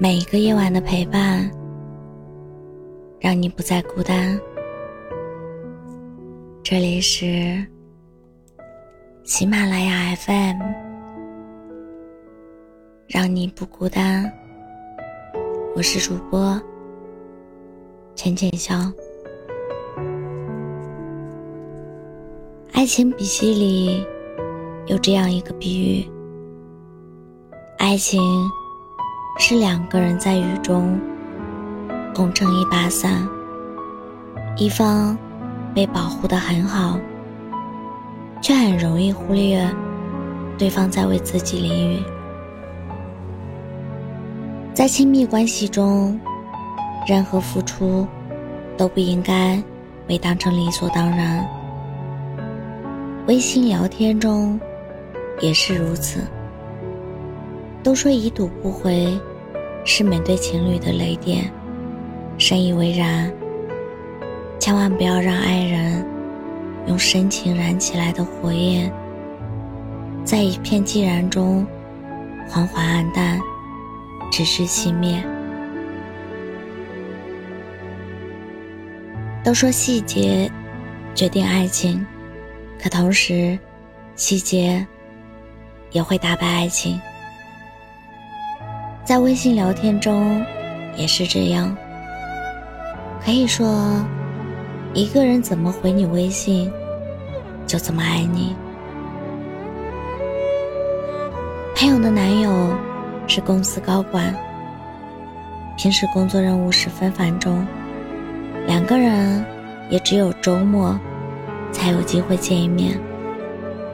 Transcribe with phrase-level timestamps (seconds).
[0.00, 1.50] 每一个夜晚的陪伴，
[3.18, 4.40] 让你不再孤单。
[6.62, 7.66] 这里是
[9.24, 10.60] 喜马拉雅 FM，
[13.08, 14.32] 让你不孤单。
[15.74, 16.62] 我是主播
[18.14, 18.76] 浅浅笑。
[22.70, 24.06] 爱情笔记里
[24.86, 26.08] 有这样一个比喻：
[27.78, 28.22] 爱情。
[29.40, 31.00] 是两个人在雨中
[32.12, 33.26] 共撑一把伞，
[34.56, 35.16] 一方
[35.72, 36.98] 被保护的很好，
[38.42, 39.64] 却很容易忽略
[40.58, 42.02] 对方在为自己淋雨。
[44.74, 46.20] 在亲密关系中，
[47.06, 48.06] 任何付出
[48.76, 49.62] 都不应该
[50.04, 51.48] 被当成理所当然。
[53.28, 54.60] 微信聊天中
[55.40, 56.20] 也是如此。
[57.80, 59.18] 都说已读不回，
[59.84, 61.50] 是每对情侣的雷点，
[62.36, 63.32] 深以为然。
[64.58, 66.04] 千万不要让爱人
[66.88, 68.92] 用深情燃起来的火焰，
[70.24, 71.66] 在一片寂然中
[72.48, 73.40] 缓缓暗淡，
[74.30, 75.24] 直至熄灭。
[79.44, 80.50] 都说细节
[81.14, 82.04] 决定爱情，
[82.82, 83.58] 可同时，
[84.16, 84.86] 细节
[85.92, 87.00] 也会打败爱情。
[89.08, 90.44] 在微信聊天中，
[90.94, 91.74] 也是这样。
[93.24, 94.04] 可以说，
[94.92, 96.70] 一个人怎么回你微信，
[97.66, 98.54] 就怎么爱你。
[101.74, 102.76] 朋友的男友
[103.26, 104.36] 是公司高管，
[105.78, 107.66] 平时工作任务十分繁重，
[108.66, 109.42] 两个人
[109.88, 111.00] 也只有周末
[111.72, 113.00] 才有机会见一面。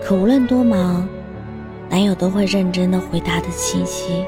[0.00, 1.04] 可无论多忙，
[1.88, 4.24] 男友都会认真的回答的信息。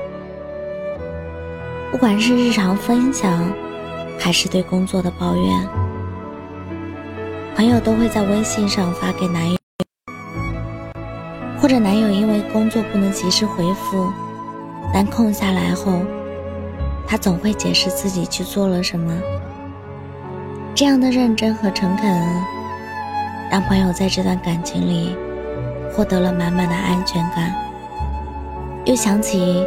[1.92, 3.46] 不管是日常分享，
[4.18, 5.68] 还是对工作的抱怨，
[7.54, 9.58] 朋友都会在微信上发给男友，
[11.60, 14.10] 或者男友因为工作不能及时回复，
[14.92, 16.00] 但空下来后，
[17.06, 19.12] 他总会解释自己去做了什么。
[20.74, 22.10] 这样的认真和诚恳，
[23.50, 25.14] 让朋友在这段感情里
[25.92, 27.54] 获得了满满的安全感，
[28.86, 29.62] 又想起。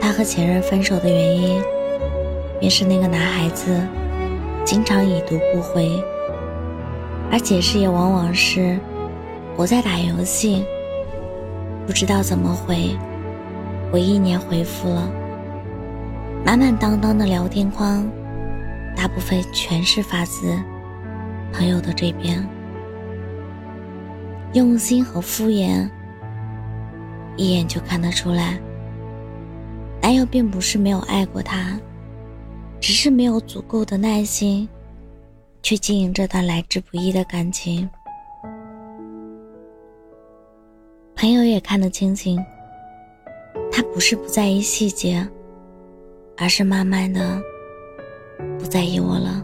[0.00, 1.62] 他和前任分手的原因，
[2.58, 3.86] 便是那个男孩子
[4.64, 6.02] 经常已读不回，
[7.30, 8.78] 而解释也往往是
[9.56, 10.64] 我在打游戏，
[11.86, 12.96] 不知道怎么回，
[13.92, 15.10] 我一年回复了。
[16.44, 18.10] 满满当当的聊天框，
[18.96, 20.58] 大部分全是发自
[21.52, 22.44] 朋友的这边，
[24.54, 25.86] 用心和敷衍，
[27.36, 28.58] 一眼就看得出来。
[30.10, 31.78] 男友并不是没有爱过她，
[32.80, 34.68] 只是没有足够的耐心，
[35.62, 37.88] 去经营这段来之不易的感情。
[41.14, 42.44] 朋友也看得清清，
[43.70, 45.24] 他不是不在意细节，
[46.36, 47.40] 而是慢慢的
[48.58, 49.40] 不在意我了。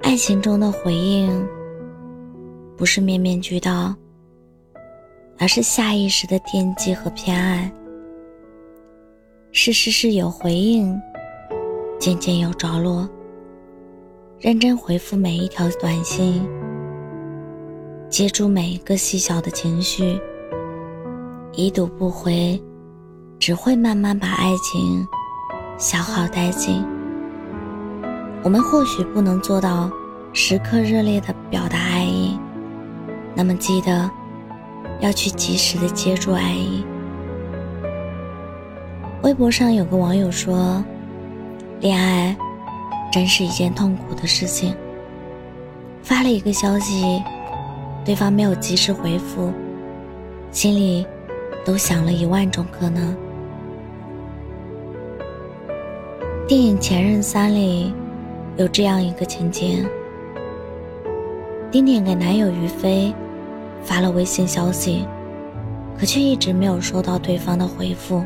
[0.00, 1.46] 爱情中的回应，
[2.78, 3.94] 不是面面俱到，
[5.38, 7.70] 而是下意识的惦记和偏爱。
[9.54, 10.98] 是事事有回应，
[12.00, 13.06] 渐渐有着落。
[14.40, 16.42] 认真回复每一条短信，
[18.08, 20.18] 接住每一个细小的情绪。
[21.52, 22.58] 已读不回，
[23.38, 25.06] 只会慢慢把爱情
[25.76, 26.82] 消耗殆尽。
[28.42, 29.90] 我们或许不能做到
[30.32, 32.38] 时刻热烈的表达爱意，
[33.34, 34.10] 那么记得
[35.02, 36.82] 要去及时的接住爱意。
[39.22, 40.84] 微博上有个网友说
[41.78, 42.36] ：“恋爱
[43.12, 44.74] 真是一件痛苦的事情。
[46.02, 47.22] 发了一个消息，
[48.04, 49.52] 对方没有及时回复，
[50.50, 51.06] 心里
[51.64, 53.16] 都想了一万种可能。”
[56.48, 57.94] 电影《前任三》里
[58.56, 59.86] 有这样一个情节：
[61.70, 63.14] 丁点给男友于飞
[63.84, 65.06] 发了微信消息，
[65.96, 68.24] 可却一直没有收到对方的回复。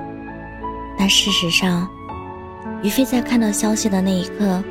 [0.99, 1.89] 但事实上，
[2.83, 4.63] 于飞在看到消息的那一刻，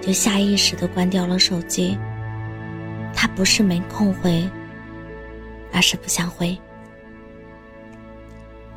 [0.00, 1.98] 就下意识地关掉了手机。
[3.14, 4.48] 他不是没空回，
[5.72, 6.56] 而是不想回。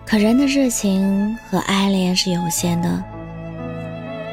[0.05, 3.03] 可人的热情和爱恋是有限的，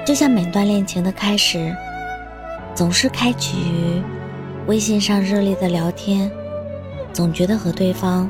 [0.04, 1.74] 就像每段恋情的开始，
[2.74, 4.02] 总是开启于
[4.66, 6.30] 微信上热烈的聊天，
[7.12, 8.28] 总觉得和对方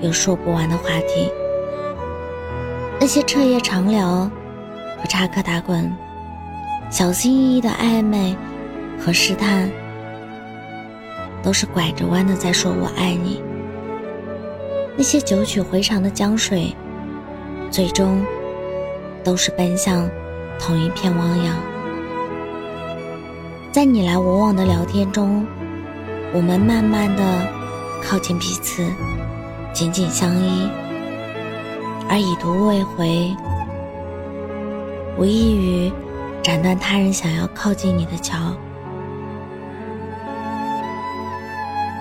[0.00, 1.30] 有说不完的话题。
[3.02, 4.30] 那些彻夜长聊
[4.96, 5.90] 和插科打诨，
[6.88, 8.36] 小心翼翼的暧昧
[8.96, 9.68] 和试探，
[11.42, 13.42] 都是拐着弯的在说我爱你。
[14.96, 16.76] 那些九曲回肠的江水，
[17.72, 18.24] 最终
[19.24, 20.08] 都是奔向
[20.56, 21.56] 同一片汪洋。
[23.72, 25.44] 在你来我往的聊天中，
[26.32, 27.24] 我们慢慢的
[28.00, 28.86] 靠近彼此，
[29.72, 30.68] 紧紧相依。
[32.12, 33.34] 而已读未回，
[35.16, 35.90] 无异于
[36.42, 38.36] 斩断他人想要靠近你的桥。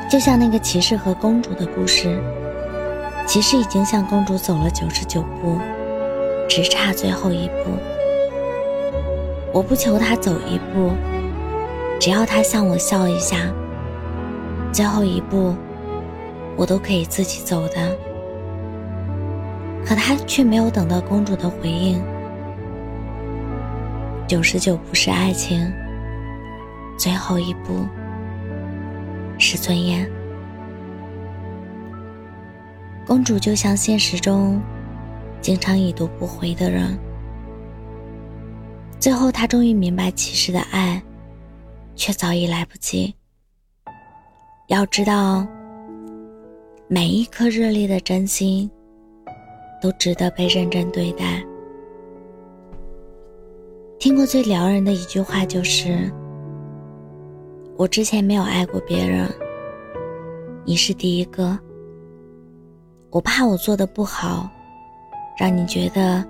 [0.09, 2.21] 就像那个骑士和公主的故事，
[3.25, 5.57] 骑士已经向公主走了九十九步，
[6.49, 7.71] 只差最后一步。
[9.53, 10.91] 我不求他走一步，
[12.01, 13.37] 只要他向我笑一下，
[14.73, 15.55] 最后一步，
[16.57, 18.10] 我都可以自己走的。
[19.85, 22.01] 可他却没有等到公主的回应。
[24.27, 25.71] 九十九步是爱情，
[26.97, 27.85] 最后一步
[29.37, 30.09] 是尊严。
[33.05, 34.61] 公主就像现实中
[35.41, 36.97] 经常已读不回的人，
[38.99, 41.01] 最后她终于明白骑士的爱，
[41.95, 43.13] 却早已来不及。
[44.67, 45.45] 要知道，
[46.87, 48.71] 每一颗热烈的真心。
[49.81, 51.43] 都值得被认真对待。
[53.99, 56.11] 听过最撩人的一句话就是
[57.77, 59.27] ：“我之前没有爱过别人，
[60.65, 61.57] 你是第一个。
[63.09, 64.49] 我怕我做的不好，
[65.37, 66.25] 让你觉得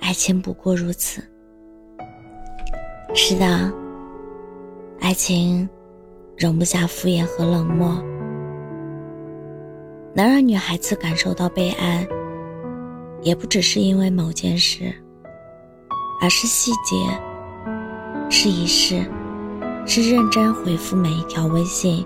[0.00, 1.22] 爱情不过如此。”
[3.14, 3.72] 是的，
[5.00, 5.68] 爱情
[6.38, 8.02] 容不下敷衍和冷漠，
[10.14, 12.06] 能让女孩子感受到被爱。
[13.22, 14.92] 也不只是因为某件事，
[16.20, 16.96] 而是细节，
[18.28, 19.08] 是仪式，
[19.86, 22.04] 是认真回复每一条微信，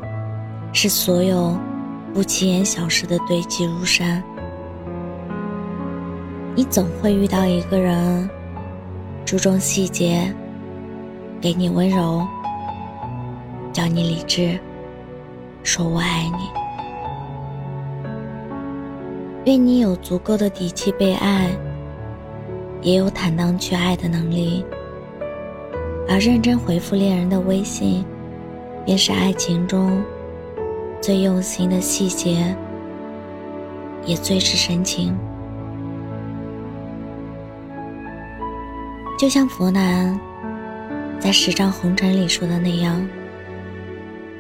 [0.75, 1.59] 是所有
[2.13, 4.23] 不起眼小事的堆积如山。
[6.55, 8.29] 你总会遇到一个人，
[9.25, 10.31] 注重细节，
[11.41, 12.27] 给你温柔，
[13.73, 14.59] 教你理智，
[15.63, 16.66] 说我爱你。
[19.47, 21.49] 愿你有足够的底气被爱，
[22.83, 24.65] 也有坦荡去爱的能力。
[26.09, 28.05] 而认真回复恋人的微信，
[28.85, 30.03] 便是爱情中
[31.01, 32.57] 最用心的细节，
[34.05, 35.17] 也最是深情。
[39.17, 40.19] 就像佛南
[41.21, 43.01] 在《十丈红尘》里说的那样：“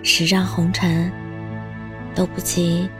[0.03, 1.09] 十丈红尘
[2.13, 2.91] 都不及。”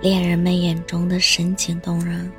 [0.00, 2.30] 恋人们眼中的深情动人。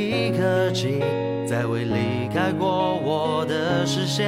[0.00, 1.00] 一刻起，
[1.46, 4.26] 再未离开过我的视线。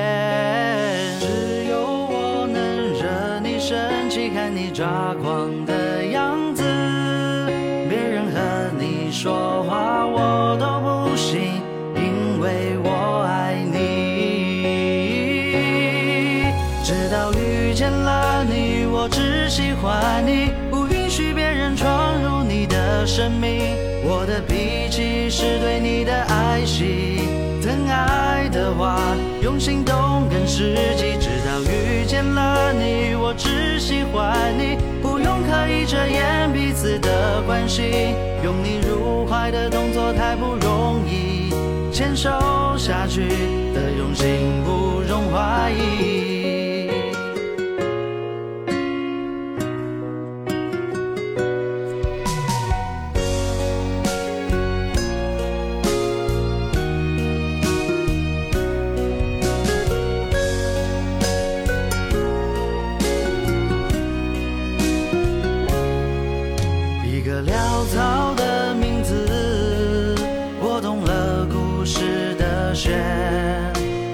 [1.18, 3.78] 只有我能惹你生
[4.10, 5.72] 气，看你抓狂的
[19.52, 20.50] 喜欢你。
[20.70, 27.20] 不允许别人闯入你的生命，我的脾气是对你的爱惜，
[27.62, 28.98] 疼爱的话
[29.42, 31.18] 用行动更实际。
[31.20, 38.14] 直到遇见了你，我只喜欢你，不用刻意遮掩彼此的关系。
[38.42, 41.52] 拥你入怀的动作太不容易，
[41.92, 42.30] 牵手
[42.78, 43.28] 下去
[43.74, 44.61] 的用心
[71.84, 72.98] 湿的雪，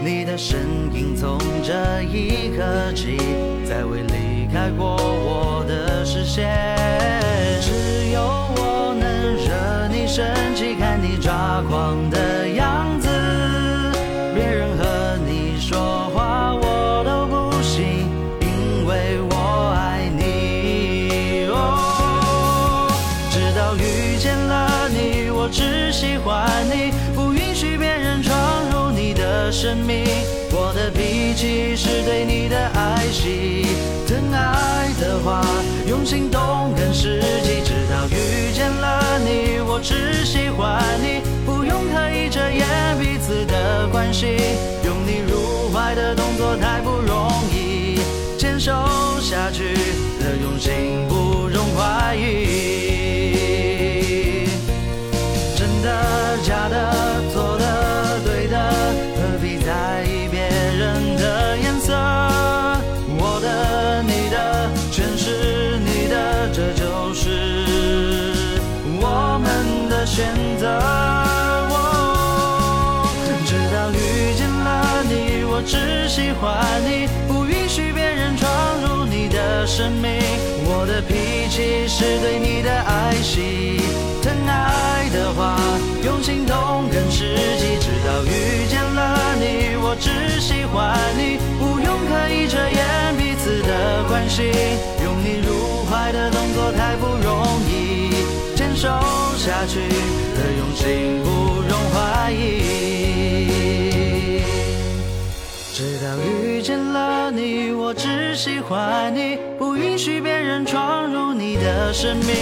[0.02, 0.58] 你的身
[0.92, 3.18] 影从这一刻起，
[3.64, 6.48] 再未离开过我的视线。
[7.60, 12.38] 只有我能惹你生气，看你抓狂的
[76.40, 78.49] 欢你，不允许别人闯
[78.80, 80.21] 入你的生命。
[80.64, 83.80] 我的脾气是对你的爱惜，
[84.23, 85.59] 疼爱的话
[86.04, 87.88] 用行动更实际。
[108.68, 112.37] 喜欢你，不允许别人闯入你的生命。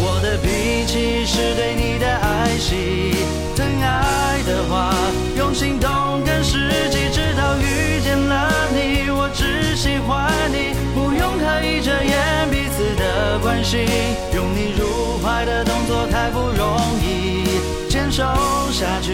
[0.00, 3.14] 我的脾气是对你的爱惜，
[3.54, 4.92] 疼爱的话
[5.36, 5.88] 用行动
[6.26, 7.08] 更实际。
[7.14, 13.86] 直到遇见了你，我只喜欢你，不用刻意遮掩彼此的关心。
[14.34, 18.24] 拥你入怀的动作太不容易，坚守
[18.72, 19.12] 下去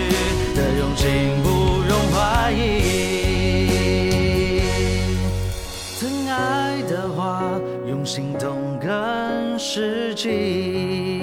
[0.56, 3.23] 的用心不容怀疑。
[6.64, 11.13] 爱的话，用行动更实际。